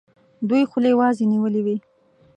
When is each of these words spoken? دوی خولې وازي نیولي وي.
دوی 0.49 0.63
خولې 0.69 0.91
وازي 0.99 1.25
نیولي 1.31 1.61
وي. 1.65 1.77